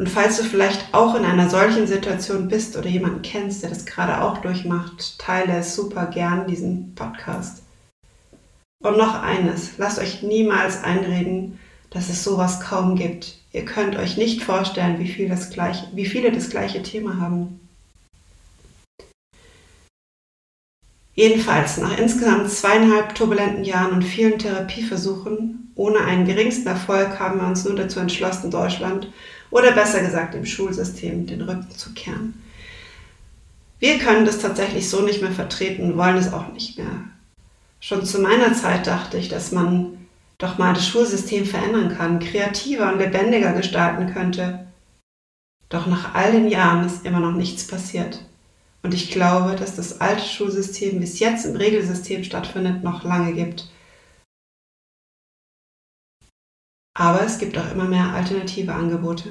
Und 0.00 0.08
falls 0.08 0.38
du 0.38 0.44
vielleicht 0.44 0.94
auch 0.94 1.14
in 1.14 1.26
einer 1.26 1.50
solchen 1.50 1.86
Situation 1.86 2.48
bist 2.48 2.74
oder 2.74 2.88
jemanden 2.88 3.20
kennst, 3.20 3.62
der 3.62 3.68
das 3.68 3.84
gerade 3.84 4.22
auch 4.22 4.38
durchmacht, 4.38 5.18
teile 5.18 5.62
super 5.62 6.06
gern, 6.06 6.46
diesen 6.46 6.94
Podcast. 6.94 7.62
Und 8.82 8.96
noch 8.96 9.22
eines, 9.22 9.76
lasst 9.76 9.98
euch 9.98 10.22
niemals 10.22 10.82
einreden, 10.82 11.58
dass 11.90 12.08
es 12.08 12.24
sowas 12.24 12.60
kaum 12.60 12.96
gibt. 12.96 13.36
Ihr 13.52 13.66
könnt 13.66 13.94
euch 13.94 14.16
nicht 14.16 14.42
vorstellen, 14.42 14.98
wie, 15.00 15.06
viel 15.06 15.28
das 15.28 15.50
gleiche, 15.50 15.86
wie 15.92 16.06
viele 16.06 16.32
das 16.32 16.48
gleiche 16.48 16.82
Thema 16.82 17.20
haben. 17.20 17.60
Jedenfalls, 21.12 21.76
nach 21.76 21.98
insgesamt 21.98 22.50
zweieinhalb 22.50 23.14
turbulenten 23.14 23.64
Jahren 23.64 23.92
und 23.92 24.02
vielen 24.02 24.38
Therapieversuchen, 24.38 25.72
ohne 25.74 25.98
einen 25.98 26.24
geringsten 26.24 26.68
Erfolg, 26.68 27.20
haben 27.20 27.38
wir 27.38 27.46
uns 27.46 27.66
nur 27.66 27.76
dazu 27.76 28.00
entschlossen, 28.00 28.50
Deutschland 28.50 29.12
oder 29.50 29.72
besser 29.72 30.00
gesagt 30.00 30.34
dem 30.34 30.46
Schulsystem 30.46 31.26
den 31.26 31.42
Rücken 31.42 31.70
zu 31.70 31.92
kehren. 31.92 32.42
Wir 33.78 33.98
können 33.98 34.26
das 34.26 34.38
tatsächlich 34.38 34.88
so 34.88 35.00
nicht 35.00 35.22
mehr 35.22 35.32
vertreten 35.32 35.96
wollen 35.96 36.16
es 36.16 36.32
auch 36.32 36.52
nicht 36.52 36.78
mehr. 36.78 37.04
Schon 37.80 38.04
zu 38.04 38.20
meiner 38.20 38.52
Zeit 38.52 38.86
dachte 38.86 39.16
ich, 39.16 39.28
dass 39.28 39.52
man 39.52 40.06
doch 40.36 40.58
mal 40.58 40.74
das 40.74 40.86
Schulsystem 40.86 41.46
verändern 41.46 41.96
kann, 41.96 42.18
kreativer 42.18 42.92
und 42.92 42.98
lebendiger 42.98 43.52
gestalten 43.52 44.12
könnte. 44.12 44.66
Doch 45.70 45.86
nach 45.86 46.14
all 46.14 46.32
den 46.32 46.48
Jahren 46.48 46.84
ist 46.84 47.06
immer 47.06 47.20
noch 47.20 47.32
nichts 47.32 47.66
passiert. 47.66 48.22
Und 48.82 48.94
ich 48.94 49.10
glaube, 49.10 49.56
dass 49.56 49.76
das 49.76 50.00
alte 50.00 50.24
Schulsystem, 50.24 51.00
wie 51.00 51.04
es 51.04 51.18
jetzt 51.18 51.44
im 51.44 51.56
Regelsystem 51.56 52.24
stattfindet, 52.24 52.82
noch 52.82 53.04
lange 53.04 53.32
gibt. 53.32 53.70
Aber 57.00 57.22
es 57.24 57.38
gibt 57.38 57.56
auch 57.56 57.72
immer 57.72 57.86
mehr 57.86 58.12
alternative 58.12 58.74
Angebote. 58.74 59.30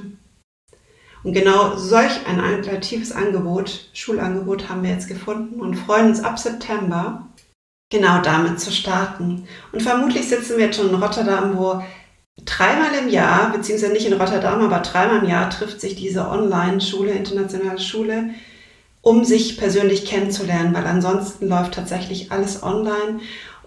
Und 1.23 1.33
genau 1.33 1.77
solch 1.77 2.25
ein 2.27 2.39
alternatives 2.39 3.11
Angebot, 3.11 3.91
Schulangebot, 3.93 4.69
haben 4.69 4.81
wir 4.81 4.89
jetzt 4.89 5.07
gefunden 5.07 5.61
und 5.61 5.75
freuen 5.75 6.07
uns 6.07 6.23
ab 6.23 6.39
September 6.39 7.27
genau 7.91 8.21
damit 8.23 8.59
zu 8.59 8.71
starten. 8.71 9.47
Und 9.71 9.83
vermutlich 9.83 10.27
sitzen 10.27 10.57
wir 10.57 10.65
jetzt 10.65 10.77
schon 10.77 10.89
in 10.89 10.95
Rotterdam, 10.95 11.59
wo 11.59 11.83
dreimal 12.43 12.95
im 13.03 13.09
Jahr, 13.09 13.51
beziehungsweise 13.51 13.93
nicht 13.93 14.07
in 14.07 14.19
Rotterdam, 14.19 14.61
aber 14.61 14.79
dreimal 14.79 15.19
im 15.19 15.29
Jahr 15.29 15.51
trifft 15.51 15.79
sich 15.79 15.95
diese 15.95 16.27
Online-Schule, 16.27 17.11
internationale 17.11 17.79
Schule, 17.79 18.31
um 19.01 19.23
sich 19.25 19.59
persönlich 19.59 20.05
kennenzulernen, 20.05 20.73
weil 20.73 20.88
ansonsten 20.88 21.47
läuft 21.47 21.75
tatsächlich 21.75 22.31
alles 22.31 22.63
online. 22.63 23.19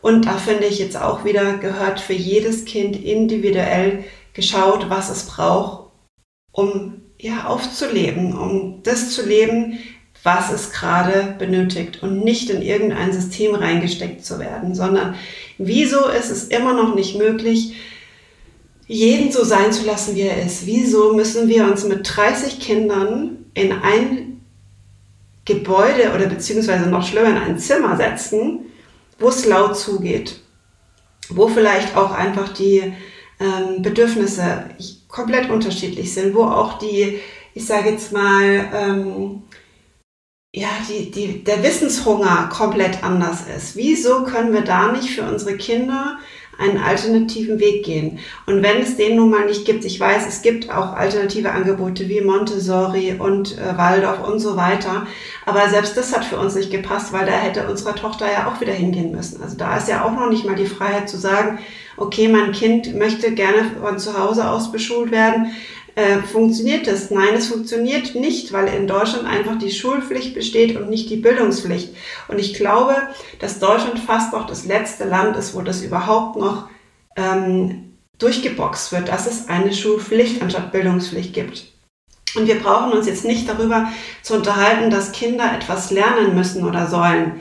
Und 0.02 0.26
da 0.26 0.37
finde 0.37 0.66
ich 0.66 0.78
jetzt 0.78 1.00
auch 1.00 1.25
wieder 1.25 1.56
gehört 1.59 2.00
für 2.00 2.12
jedes 2.12 2.64
Kind 2.64 3.02
individuell 3.02 4.04
geschaut, 4.35 4.90
was 4.90 5.09
es 5.11 5.26
braucht, 5.26 5.92
um 6.50 7.02
ja 7.18 7.44
aufzuleben, 7.47 8.37
um 8.37 8.82
das 8.82 9.12
zu 9.12 9.25
leben, 9.25 9.78
was 10.25 10.52
es 10.52 10.73
gerade 10.73 11.35
benötigt 11.38 12.02
und 12.02 12.25
nicht 12.25 12.50
in 12.50 12.62
irgendein 12.62 13.12
System 13.12 13.54
reingesteckt 13.54 14.25
zu 14.25 14.38
werden, 14.38 14.75
sondern 14.75 15.14
wieso 15.59 16.09
ist 16.09 16.30
es 16.30 16.44
immer 16.44 16.75
noch 16.75 16.94
nicht 16.94 17.16
möglich, 17.16 17.75
jeden 18.87 19.32
so 19.32 19.44
sein 19.44 19.73
zu 19.73 19.87
lassen, 19.87 20.16
wie 20.16 20.23
er 20.23 20.44
ist? 20.44 20.66
Wieso 20.66 21.14
müssen 21.14 21.49
wir 21.49 21.64
uns 21.64 21.85
mit 21.85 22.00
30 22.04 22.61
Kindern 22.61 23.47
in 23.54 23.73
ein 23.73 24.40
Gebäude 25.44 26.12
oder 26.14 26.26
beziehungsweise 26.26 26.88
noch 26.88 27.06
schlimmer 27.06 27.30
in 27.30 27.37
ein 27.37 27.59
Zimmer 27.59 27.97
setzen, 27.97 28.66
wo 29.23 29.29
es 29.29 29.47
laut 29.47 29.76
zugeht, 29.79 30.41
wo 31.31 31.49
vielleicht 31.49 31.97
auch 31.97 32.11
einfach 32.12 32.52
die 32.52 32.93
ähm, 33.41 33.83
Bedürfnisse 33.83 34.64
komplett 35.09 35.50
unterschiedlich 35.50 36.12
sind, 36.12 36.35
wo 36.35 36.43
auch 36.45 36.79
die, 36.79 37.21
ich 37.55 37.67
sage 37.67 37.91
jetzt 37.91 38.12
mal, 38.12 38.69
ähm, 38.75 39.43
ja, 40.55 40.69
die, 40.88 41.11
die, 41.11 41.45
der 41.45 41.62
Wissenshunger 41.62 42.50
komplett 42.52 43.02
anders 43.02 43.47
ist. 43.57 43.75
Wieso 43.75 44.25
können 44.25 44.52
wir 44.52 44.61
da 44.62 44.93
nicht 44.93 45.11
für 45.11 45.23
unsere 45.23 45.57
Kinder 45.57 46.19
einen 46.59 46.78
alternativen 46.78 47.59
Weg 47.59 47.85
gehen? 47.85 48.18
Und 48.47 48.62
wenn 48.62 48.80
es 48.80 48.97
den 48.97 49.16
nun 49.16 49.30
mal 49.30 49.47
nicht 49.47 49.64
gibt, 49.64 49.85
ich 49.85 49.99
weiß, 49.99 50.26
es 50.26 50.42
gibt 50.42 50.71
auch 50.71 50.94
alternative 50.94 51.52
Angebote 51.52 52.09
wie 52.09 52.21
Montessori 52.21 53.16
und 53.18 53.59
äh, 53.59 53.76
Waldorf 53.76 54.26
und 54.26 54.38
so 54.38 54.56
weiter, 54.56 55.06
aber 55.47 55.68
selbst 55.68 55.97
das 55.97 56.14
hat 56.14 56.25
für 56.25 56.38
uns 56.38 56.54
nicht 56.54 56.71
gepasst, 56.71 57.12
weil 57.12 57.26
da 57.26 57.32
hätte 57.32 57.68
unsere 57.68 57.94
Tochter 57.94 58.26
ja 58.30 58.49
auch 58.49 58.61
wieder 58.61 58.73
hingehen 58.73 59.12
müssen. 59.12 59.42
Also 59.42 59.56
da 59.56 59.76
ist 59.76 59.88
ja 59.88 60.04
auch 60.04 60.12
noch 60.12 60.28
nicht 60.30 60.44
mal 60.44 60.56
die 60.56 60.66
Freiheit 60.66 61.09
zu 61.09 61.16
sagen, 61.16 61.59
okay, 61.97 62.28
mein 62.28 62.52
Kind 62.52 62.94
möchte 62.97 63.32
gerne 63.32 63.71
von 63.80 63.99
zu 63.99 64.18
Hause 64.18 64.49
aus 64.49 64.73
beschult 64.73 65.11
werden, 65.11 65.52
äh, 65.94 66.22
funktioniert 66.22 66.87
das? 66.87 67.11
Nein, 67.11 67.34
es 67.34 67.49
funktioniert 67.49 68.14
nicht, 68.14 68.52
weil 68.52 68.68
in 68.68 68.87
Deutschland 68.87 69.26
einfach 69.26 69.58
die 69.58 69.70
Schulpflicht 69.70 70.34
besteht 70.34 70.76
und 70.76 70.88
nicht 70.88 71.11
die 71.11 71.16
Bildungspflicht. 71.16 71.94
Und 72.28 72.38
ich 72.38 72.54
glaube, 72.54 72.96
dass 73.38 73.58
Deutschland 73.58 73.99
fast 73.99 74.32
noch 74.32 74.46
das 74.46 74.64
letzte 74.64 75.04
Land 75.04 75.37
ist, 75.37 75.54
wo 75.54 75.61
das 75.61 75.82
überhaupt 75.82 76.37
noch 76.37 76.68
ähm, 77.16 77.92
durchgeboxt 78.18 78.92
wird, 78.92 79.08
dass 79.08 79.26
es 79.26 79.49
eine 79.49 79.75
Schulpflicht 79.75 80.40
anstatt 80.40 80.72
Bildungspflicht 80.72 81.34
gibt. 81.34 81.72
Und 82.34 82.46
wir 82.46 82.58
brauchen 82.58 82.92
uns 82.92 83.06
jetzt 83.06 83.26
nicht 83.26 83.46
darüber 83.49 83.88
zu 84.22 84.34
unterhalten, 84.34 84.90
dass 84.90 85.12
Kinder 85.12 85.52
etwas 85.54 85.90
lernen 85.90 86.34
müssen 86.34 86.64
oder 86.64 86.87
sollen. 86.87 87.40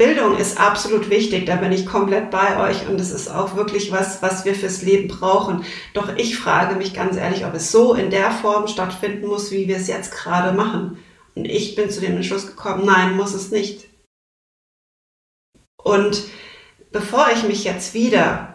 Bildung 0.00 0.38
ist 0.38 0.58
absolut 0.58 1.10
wichtig, 1.10 1.44
da 1.44 1.56
bin 1.56 1.72
ich 1.72 1.84
komplett 1.84 2.30
bei 2.30 2.58
euch 2.58 2.88
und 2.88 2.98
es 2.98 3.10
ist 3.10 3.28
auch 3.28 3.54
wirklich 3.54 3.92
was, 3.92 4.22
was 4.22 4.46
wir 4.46 4.54
fürs 4.54 4.80
Leben 4.80 5.08
brauchen. 5.08 5.62
Doch 5.92 6.16
ich 6.16 6.38
frage 6.38 6.76
mich 6.76 6.94
ganz 6.94 7.18
ehrlich, 7.18 7.44
ob 7.44 7.52
es 7.52 7.70
so 7.70 7.92
in 7.92 8.08
der 8.08 8.30
Form 8.30 8.66
stattfinden 8.66 9.26
muss, 9.26 9.50
wie 9.50 9.68
wir 9.68 9.76
es 9.76 9.88
jetzt 9.88 10.12
gerade 10.12 10.56
machen. 10.56 10.96
Und 11.34 11.44
ich 11.44 11.74
bin 11.74 11.90
zu 11.90 12.00
dem 12.00 12.16
Entschluss 12.16 12.46
gekommen, 12.46 12.86
nein, 12.86 13.14
muss 13.14 13.34
es 13.34 13.50
nicht. 13.50 13.88
Und 15.76 16.22
bevor 16.92 17.26
ich 17.34 17.42
mich 17.42 17.64
jetzt 17.64 17.92
wieder 17.92 18.49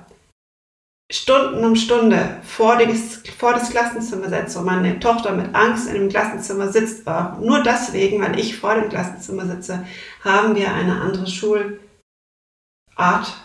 Stunden 1.12 1.64
um 1.64 1.76
Stunde 1.76 2.42
vor, 2.44 2.78
die, 2.78 2.94
vor 2.96 3.54
das 3.54 3.70
Klassenzimmer 3.70 4.28
setze 4.30 4.58
und 4.60 4.66
meine 4.66 5.00
Tochter 5.00 5.34
mit 5.34 5.54
Angst 5.54 5.88
in 5.88 5.94
dem 5.94 6.10
Klassenzimmer 6.10 6.72
sitzt, 6.72 7.06
war 7.06 7.40
nur 7.40 7.62
deswegen, 7.62 8.22
weil 8.22 8.40
ich 8.40 8.58
vor 8.58 8.74
dem 8.76 8.90
Klassenzimmer 8.90 9.46
sitze, 9.46 9.86
haben 10.24 10.56
wir 10.56 10.74
eine 10.74 11.00
andere 11.02 11.28
Schulart 11.28 11.78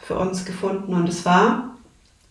für 0.02 0.18
uns 0.18 0.46
gefunden. 0.46 0.94
Und 0.94 1.08
es 1.08 1.26
war 1.26 1.76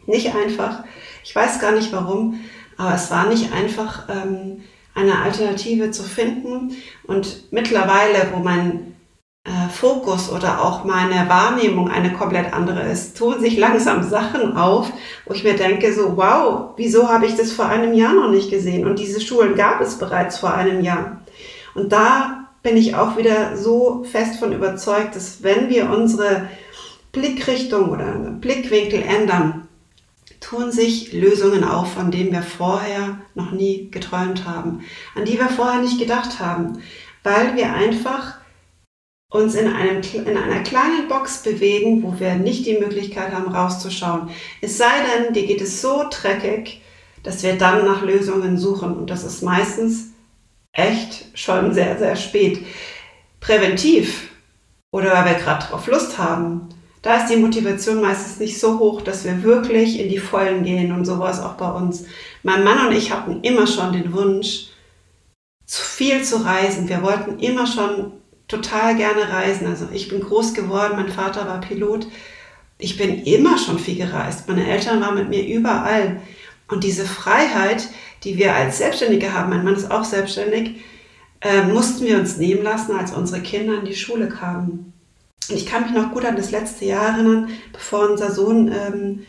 nicht 0.08 0.34
einfach, 0.34 0.84
ich 1.24 1.36
weiß 1.36 1.60
gar 1.60 1.74
nicht 1.74 1.92
warum, 1.92 2.40
aber 2.78 2.96
es 2.96 3.12
war 3.12 3.28
nicht 3.28 3.54
einfach, 3.54 4.10
ähm, 4.10 4.64
eine 4.96 5.20
Alternative 5.22 5.92
zu 5.92 6.04
finden. 6.04 6.76
Und 7.04 7.52
mittlerweile, 7.52 8.32
wo 8.34 8.40
mein 8.40 8.96
äh, 9.46 9.69
Fokus 9.69 10.29
oder 10.31 10.62
auch 10.62 10.84
meine 10.84 11.29
Wahrnehmung 11.29 11.89
eine 11.89 12.13
komplett 12.13 12.53
andere 12.53 12.84
ist, 12.84 13.17
tun 13.17 13.39
sich 13.39 13.58
langsam 13.58 14.03
Sachen 14.03 14.58
auf, 14.58 14.91
wo 15.25 15.34
ich 15.34 15.43
mir 15.43 15.55
denke, 15.55 15.93
so, 15.93 16.17
wow, 16.17 16.72
wieso 16.77 17.08
habe 17.08 17.25
ich 17.25 17.36
das 17.36 17.51
vor 17.51 17.65
einem 17.65 17.93
Jahr 17.93 18.13
noch 18.13 18.29
nicht 18.29 18.50
gesehen? 18.50 18.86
Und 18.86 19.00
diese 19.00 19.22
Schulen 19.22 19.55
gab 19.55 19.81
es 19.81 19.98
bereits 19.98 20.38
vor 20.38 20.53
einem 20.53 20.81
Jahr. 20.81 21.22
Und 21.74 21.91
da 21.91 22.48
bin 22.63 22.75
ich 22.75 22.96
auch 22.96 23.17
wieder 23.17 23.55
so 23.55 24.03
fest 24.03 24.39
von 24.39 24.51
überzeugt, 24.51 25.15
dass 25.15 25.41
wenn 25.43 25.69
wir 25.69 25.89
unsere 25.89 26.50
Blickrichtung 27.12 27.89
oder 27.89 28.12
Blickwinkel 28.41 29.01
ändern, 29.01 29.67
tun 30.41 30.72
sich 30.72 31.13
Lösungen 31.13 31.63
auf, 31.63 31.93
von 31.93 32.12
denen 32.12 32.31
wir 32.31 32.41
vorher 32.41 33.17
noch 33.36 33.51
nie 33.51 33.89
geträumt 33.91 34.46
haben, 34.46 34.81
an 35.15 35.25
die 35.25 35.38
wir 35.38 35.50
vorher 35.50 35.81
nicht 35.81 36.00
gedacht 36.00 36.39
haben, 36.39 36.81
weil 37.24 37.55
wir 37.55 37.74
einfach 37.74 38.36
uns 39.30 39.54
in, 39.54 39.68
einem, 39.68 40.02
in 40.14 40.38
einer 40.38 40.64
kleinen 40.64 41.08
Box 41.08 41.44
bewegen, 41.44 42.02
wo 42.02 42.20
wir 42.20 42.36
nicht 42.36 42.66
die 42.66 42.80
Möglichkeit 42.80 43.32
haben, 43.32 43.54
rauszuschauen. 43.54 44.30
Es 44.62 44.78
sei 44.78 44.92
denn, 45.18 45.34
dir 45.34 45.46
geht 45.46 45.62
es 45.62 45.82
so 45.82 46.06
dreckig, 46.10 46.82
dass 47.22 47.44
wir 47.44 47.58
dann 47.58 47.86
nach 47.86 48.02
Lösungen 48.02 48.58
suchen. 48.58 48.98
Und 48.98 49.10
das 49.10 49.24
ist 49.24 49.44
meistens 49.44 50.14
echt 50.72 51.26
schon 51.38 51.74
sehr, 51.74 51.98
sehr 52.00 52.16
spät. 52.16 52.66
Präventiv 53.40 54.30
oder 54.92 55.14
weil 55.14 55.26
wir 55.26 55.34
gerade 55.36 55.66
drauf 55.66 55.88
Lust 55.88 56.18
haben, 56.18 56.70
da 57.02 57.18
ist 57.18 57.30
die 57.30 57.38
Motivation 57.38 58.02
meistens 58.02 58.40
nicht 58.40 58.60
so 58.60 58.80
hoch, 58.80 59.02
dass 59.02 59.24
wir 59.24 59.44
wirklich 59.44 60.00
in 60.00 60.10
die 60.10 60.18
Vollen 60.18 60.64
gehen 60.64 60.92
und 60.92 61.06
sowas 61.06 61.42
auch 61.42 61.54
bei 61.54 61.70
uns. 61.70 62.06
Mein 62.44 62.64
Mann 62.64 62.88
und 62.88 62.94
ich 62.94 63.12
hatten 63.12 63.42
immer 63.42 63.68
schon 63.68 63.94
den 63.94 64.12
Wunsch, 64.12 64.68
zu 65.66 65.84
viel 65.84 66.24
zu 66.24 66.44
reisen. 66.44 66.90
Wir 66.90 67.04
wollten 67.04 67.40
immer 67.40 67.68
schon 67.68 68.12
total 68.50 68.98
gerne 68.98 69.32
reisen. 69.32 69.68
Also 69.68 69.88
ich 69.94 70.10
bin 70.10 70.20
groß 70.20 70.53
geworden, 70.53 70.98
mein 70.98 71.10
Vater 71.10 71.48
war 71.48 71.62
Pilot. 71.62 72.08
Ich 72.77 72.98
bin 72.98 73.24
immer 73.24 73.58
schon 73.58 73.79
viel 73.79 73.96
gereist. 73.96 74.50
Meine 74.50 74.70
Eltern 74.70 75.00
waren 75.00 75.15
mit 75.15 75.29
mir 75.29 75.46
überall. 75.46 76.20
Und 76.68 76.84
diese 76.84 77.06
Freiheit, 77.06 77.88
die 78.24 78.38
wir 78.38 78.56
als 78.56 78.79
Selbstständige 78.79 79.34
haben, 79.34 79.50
mein 79.50 79.63
Mann 79.63 79.75
ist 79.75 79.89
auch 79.89 80.03
selbstständig, 80.03 80.82
äh, 81.41 81.63
mussten 81.63 82.06
wir 82.06 82.18
uns 82.18 82.38
nehmen 82.38 82.63
lassen, 82.63 82.98
als 82.98 83.12
unsere 83.12 83.41
Kinder 83.41 83.79
in 83.79 83.86
die 83.86 83.96
Schule 83.96 84.27
kamen. 84.27 84.94
Und 85.50 85.56
ich 85.56 85.65
kann 85.65 85.84
mich 85.84 85.94
noch 85.94 86.12
gut 86.12 86.25
an 86.25 86.36
das 86.36 86.51
letzte 86.51 86.86
Jahr 86.86 87.13
erinnern, 87.13 87.50
bevor 87.72 88.10
unser 88.10 88.32
Sohn 88.32 88.72
ähm, 88.72 89.25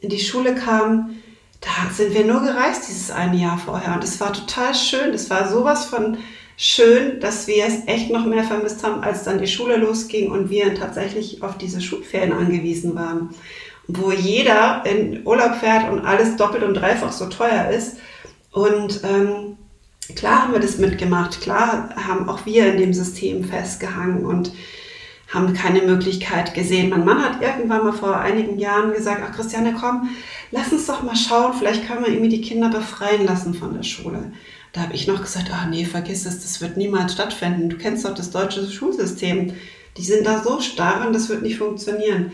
in 0.00 0.08
die 0.08 0.18
Schule 0.18 0.54
kam. 0.54 1.16
Da 1.60 1.70
sind 1.94 2.14
wir 2.14 2.24
nur 2.24 2.42
gereist 2.42 2.88
dieses 2.88 3.10
eine 3.10 3.36
Jahr 3.36 3.58
vorher. 3.58 3.94
Und 3.94 4.04
es 4.04 4.20
war 4.20 4.32
total 4.32 4.74
schön. 4.74 5.14
Es 5.14 5.30
war 5.30 5.48
sowas 5.48 5.86
von 5.86 6.18
schön, 6.56 7.20
dass 7.20 7.46
wir 7.46 7.66
es 7.66 7.86
echt 7.86 8.10
noch 8.10 8.26
mehr 8.26 8.44
vermisst 8.44 8.84
haben, 8.84 9.02
als 9.02 9.24
dann 9.24 9.38
die 9.38 9.46
Schule 9.46 9.76
losging 9.76 10.30
und 10.30 10.50
wir 10.50 10.74
tatsächlich 10.74 11.42
auf 11.42 11.58
diese 11.58 11.80
Schulferien 11.80 12.32
angewiesen 12.32 12.94
waren. 12.94 13.30
Wo 13.88 14.12
jeder 14.12 14.84
in 14.86 15.26
Urlaub 15.26 15.56
fährt 15.56 15.90
und 15.90 16.04
alles 16.04 16.36
doppelt 16.36 16.62
und 16.62 16.74
dreifach 16.74 17.12
so 17.12 17.26
teuer 17.26 17.70
ist. 17.70 17.96
Und 18.52 19.00
ähm, 19.04 19.56
klar 20.14 20.42
haben 20.42 20.52
wir 20.52 20.60
das 20.60 20.78
mitgemacht, 20.78 21.40
klar 21.40 21.90
haben 21.96 22.28
auch 22.28 22.46
wir 22.46 22.66
in 22.72 22.78
dem 22.78 22.92
System 22.92 23.44
festgehangen 23.44 24.24
und 24.24 24.52
haben 25.32 25.54
keine 25.54 25.82
Möglichkeit 25.82 26.52
gesehen. 26.54 26.90
Mein 26.90 27.04
Mann 27.04 27.22
hat 27.22 27.40
irgendwann 27.40 27.84
mal 27.84 27.92
vor 27.92 28.18
einigen 28.18 28.58
Jahren 28.58 28.92
gesagt, 28.92 29.22
ach 29.24 29.34
Christiane, 29.34 29.74
komm, 29.78 30.10
lass 30.50 30.72
uns 30.72 30.86
doch 30.86 31.02
mal 31.02 31.16
schauen, 31.16 31.54
vielleicht 31.58 31.86
können 31.86 32.04
wir 32.04 32.12
irgendwie 32.12 32.28
die 32.28 32.42
Kinder 32.42 32.68
befreien 32.68 33.24
lassen 33.24 33.54
von 33.54 33.74
der 33.74 33.82
Schule. 33.82 34.32
Da 34.72 34.82
habe 34.82 34.94
ich 34.94 35.06
noch 35.06 35.20
gesagt, 35.20 35.50
ach 35.52 35.66
nee, 35.68 35.84
vergiss 35.84 36.24
es, 36.24 36.40
das 36.40 36.60
wird 36.60 36.76
niemals 36.76 37.12
stattfinden. 37.12 37.68
Du 37.68 37.76
kennst 37.76 38.04
doch 38.04 38.14
das 38.14 38.30
deutsche 38.30 38.70
Schulsystem. 38.70 39.52
Die 39.98 40.02
sind 40.02 40.26
da 40.26 40.42
so 40.42 40.60
starr 40.60 41.06
und 41.06 41.12
das 41.12 41.28
wird 41.28 41.42
nicht 41.42 41.58
funktionieren. 41.58 42.32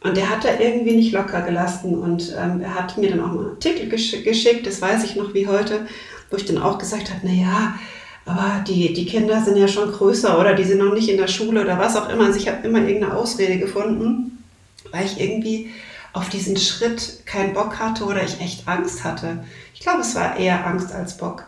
Und 0.00 0.16
er 0.18 0.30
hat 0.30 0.44
da 0.44 0.60
irgendwie 0.60 0.94
nicht 0.94 1.12
locker 1.12 1.40
gelassen 1.40 1.98
und 1.98 2.36
ähm, 2.38 2.60
er 2.60 2.74
hat 2.74 2.98
mir 2.98 3.10
dann 3.10 3.20
auch 3.20 3.30
einen 3.30 3.50
Artikel 3.50 3.88
gesch 3.88 4.22
geschickt, 4.22 4.66
das 4.66 4.82
weiß 4.82 5.02
ich 5.02 5.16
noch 5.16 5.32
wie 5.32 5.48
heute, 5.48 5.86
wo 6.30 6.36
ich 6.36 6.44
dann 6.44 6.58
auch 6.58 6.76
gesagt 6.76 7.10
habe, 7.10 7.26
naja, 7.26 7.78
aber 8.26 8.62
die, 8.68 8.92
die 8.92 9.06
Kinder 9.06 9.42
sind 9.42 9.56
ja 9.56 9.66
schon 9.66 9.90
größer 9.90 10.38
oder 10.38 10.54
die 10.54 10.64
sind 10.64 10.78
noch 10.78 10.92
nicht 10.92 11.08
in 11.08 11.16
der 11.16 11.26
Schule 11.26 11.62
oder 11.62 11.78
was 11.78 11.96
auch 11.96 12.10
immer. 12.10 12.26
Also 12.26 12.38
ich 12.38 12.48
habe 12.48 12.66
immer 12.66 12.80
irgendeine 12.80 13.14
Ausrede 13.14 13.58
gefunden, 13.58 14.44
weil 14.92 15.06
ich 15.06 15.18
irgendwie 15.18 15.70
auf 16.14 16.28
diesen 16.28 16.56
Schritt 16.56 17.26
keinen 17.26 17.52
Bock 17.52 17.78
hatte 17.78 18.04
oder 18.04 18.22
ich 18.22 18.40
echt 18.40 18.66
Angst 18.68 19.04
hatte. 19.04 19.44
Ich 19.74 19.80
glaube, 19.80 20.00
es 20.00 20.14
war 20.14 20.36
eher 20.36 20.64
Angst 20.66 20.92
als 20.92 21.16
Bock. 21.16 21.46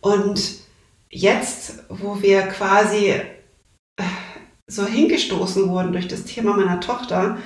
Und 0.00 0.40
jetzt, 1.10 1.84
wo 1.90 2.20
wir 2.22 2.42
quasi 2.42 3.12
äh, 3.96 4.02
so 4.66 4.86
hingestoßen 4.86 5.68
wurden 5.68 5.92
durch 5.92 6.08
das 6.08 6.24
Thema 6.24 6.56
meiner 6.56 6.80
Tochter, 6.80 7.36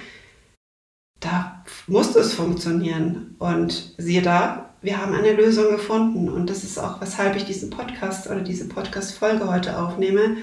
da 1.18 1.64
musste 1.88 2.20
es 2.20 2.34
funktionieren. 2.34 3.34
Und 3.40 3.92
siehe 3.98 4.22
da, 4.22 4.70
wir 4.80 4.98
haben 4.98 5.12
eine 5.12 5.32
Lösung 5.32 5.70
gefunden. 5.70 6.28
Und 6.28 6.48
das 6.50 6.62
ist 6.62 6.78
auch, 6.78 7.00
weshalb 7.00 7.34
ich 7.34 7.46
diesen 7.46 7.70
Podcast 7.70 8.30
oder 8.30 8.42
diese 8.42 8.68
Podcast-Folge 8.68 9.50
heute 9.50 9.76
aufnehme, 9.76 10.36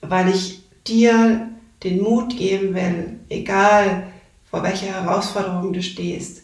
weil 0.00 0.30
ich 0.30 0.62
dir 0.86 1.50
den 1.82 2.00
Mut 2.02 2.34
geben 2.34 2.74
will, 2.74 3.20
egal 3.28 4.13
vor 4.54 4.62
welcher 4.62 4.86
Herausforderung 4.86 5.72
du 5.72 5.82
stehst. 5.82 6.42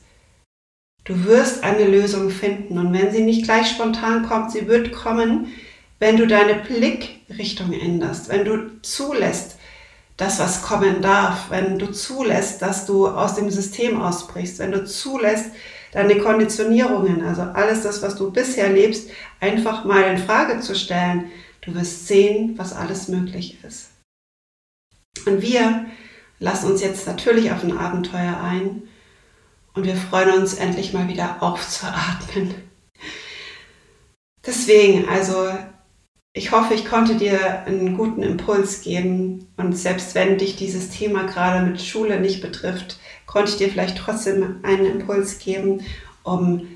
Du 1.04 1.26
wirst 1.26 1.62
eine 1.62 1.84
Lösung 1.84 2.28
finden. 2.30 2.76
Und 2.76 2.92
wenn 2.92 3.12
sie 3.12 3.22
nicht 3.22 3.44
gleich 3.44 3.68
spontan 3.68 4.26
kommt, 4.26 4.50
sie 4.50 4.66
wird 4.66 4.90
kommen, 4.90 5.46
wenn 6.00 6.16
du 6.16 6.26
deine 6.26 6.56
Blickrichtung 6.56 7.72
änderst, 7.72 8.28
wenn 8.28 8.44
du 8.44 8.82
zulässt, 8.82 9.58
das, 10.16 10.40
was 10.40 10.62
kommen 10.62 11.02
darf, 11.02 11.50
wenn 11.50 11.78
du 11.78 11.92
zulässt, 11.92 12.60
dass 12.62 12.84
du 12.84 13.06
aus 13.06 13.36
dem 13.36 13.48
System 13.48 14.02
ausbrichst, 14.02 14.58
wenn 14.58 14.72
du 14.72 14.84
zulässt, 14.84 15.52
deine 15.92 16.18
Konditionierungen, 16.18 17.22
also 17.24 17.42
alles 17.42 17.82
das, 17.82 18.02
was 18.02 18.16
du 18.16 18.32
bisher 18.32 18.70
lebst, 18.70 19.08
einfach 19.38 19.84
mal 19.84 20.02
in 20.02 20.18
Frage 20.18 20.58
zu 20.58 20.74
stellen, 20.74 21.30
du 21.60 21.76
wirst 21.76 22.08
sehen, 22.08 22.54
was 22.56 22.72
alles 22.72 23.06
möglich 23.06 23.58
ist. 23.62 23.90
Und 25.26 25.42
wir 25.42 25.86
lassen 26.40 26.72
uns 26.72 26.80
jetzt 26.80 27.06
natürlich 27.06 27.52
auf 27.52 27.62
ein 27.62 27.76
Abenteuer 27.76 28.40
ein 28.42 28.82
und 29.74 29.84
wir 29.84 29.94
freuen 29.94 30.40
uns 30.40 30.54
endlich 30.54 30.92
mal 30.92 31.06
wieder 31.06 31.42
aufzuatmen. 31.42 32.54
Deswegen, 34.44 35.08
also 35.08 35.48
ich 36.32 36.50
hoffe, 36.50 36.74
ich 36.74 36.86
konnte 36.86 37.16
dir 37.16 37.64
einen 37.66 37.96
guten 37.96 38.22
Impuls 38.22 38.82
geben 38.82 39.48
und 39.56 39.76
selbst 39.76 40.14
wenn 40.14 40.38
dich 40.38 40.56
dieses 40.56 40.90
Thema 40.90 41.24
gerade 41.24 41.64
mit 41.66 41.80
Schule 41.80 42.20
nicht 42.20 42.40
betrifft, 42.40 42.98
konnte 43.26 43.50
ich 43.50 43.58
dir 43.58 43.68
vielleicht 43.68 43.98
trotzdem 43.98 44.60
einen 44.62 44.86
Impuls 44.86 45.38
geben, 45.38 45.84
um 46.22 46.68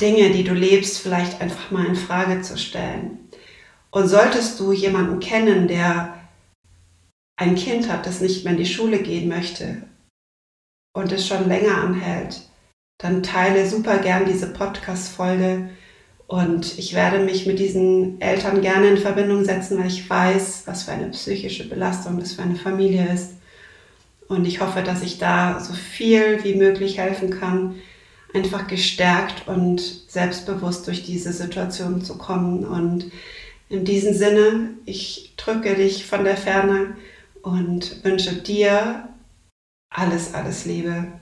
Dinge, 0.00 0.30
die 0.30 0.44
du 0.44 0.54
lebst, 0.54 0.98
vielleicht 0.98 1.40
einfach 1.40 1.70
mal 1.70 1.84
in 1.84 1.96
Frage 1.96 2.40
zu 2.40 2.56
stellen. 2.56 3.18
Und 3.90 4.08
solltest 4.08 4.58
du 4.60 4.72
jemanden 4.72 5.20
kennen, 5.20 5.68
der 5.68 6.19
ein 7.40 7.54
Kind 7.54 7.90
hat, 7.90 8.06
das 8.06 8.20
nicht 8.20 8.44
mehr 8.44 8.52
in 8.52 8.58
die 8.58 8.66
Schule 8.66 8.98
gehen 8.98 9.28
möchte 9.28 9.82
und 10.92 11.10
es 11.10 11.26
schon 11.26 11.48
länger 11.48 11.78
anhält, 11.78 12.42
dann 12.98 13.22
teile 13.22 13.66
super 13.66 13.98
gern 13.98 14.26
diese 14.26 14.52
Podcast-Folge 14.52 15.70
und 16.26 16.78
ich 16.78 16.94
werde 16.94 17.24
mich 17.24 17.46
mit 17.46 17.58
diesen 17.58 18.20
Eltern 18.20 18.60
gerne 18.60 18.90
in 18.90 18.98
Verbindung 18.98 19.44
setzen, 19.44 19.78
weil 19.78 19.86
ich 19.86 20.08
weiß, 20.08 20.64
was 20.66 20.82
für 20.82 20.92
eine 20.92 21.08
psychische 21.08 21.66
Belastung 21.66 22.20
das 22.20 22.34
für 22.34 22.42
eine 22.42 22.56
Familie 22.56 23.10
ist. 23.12 23.32
Und 24.28 24.46
ich 24.46 24.60
hoffe, 24.60 24.82
dass 24.82 25.02
ich 25.02 25.18
da 25.18 25.58
so 25.58 25.72
viel 25.72 26.44
wie 26.44 26.54
möglich 26.54 26.98
helfen 26.98 27.30
kann, 27.30 27.76
einfach 28.34 28.68
gestärkt 28.68 29.48
und 29.48 29.80
selbstbewusst 29.80 30.86
durch 30.86 31.02
diese 31.02 31.32
Situation 31.32 32.02
zu 32.02 32.16
kommen. 32.16 32.64
Und 32.64 33.10
in 33.70 33.84
diesem 33.84 34.14
Sinne, 34.14 34.74
ich 34.84 35.32
drücke 35.36 35.74
dich 35.74 36.06
von 36.06 36.22
der 36.22 36.36
Ferne 36.36 36.96
und 37.42 38.04
wünsche 38.04 38.34
dir 38.34 39.08
alles, 39.90 40.34
alles 40.34 40.64
Liebe. 40.64 41.19